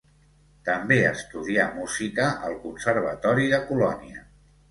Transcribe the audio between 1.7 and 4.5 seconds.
Música al Conservatori de Colònia.